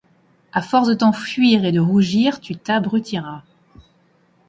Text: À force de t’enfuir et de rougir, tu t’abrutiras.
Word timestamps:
À 0.51 0.63
force 0.63 0.87
de 0.87 0.95
t’enfuir 0.95 1.63
et 1.63 1.71
de 1.71 1.79
rougir, 1.79 2.39
tu 2.41 2.55
t’abrutiras. 2.55 3.43